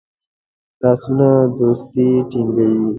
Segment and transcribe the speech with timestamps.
[0.81, 2.71] لاسونه دوستی ټینګوي